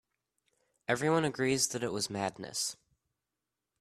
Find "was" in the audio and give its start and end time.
1.93-2.09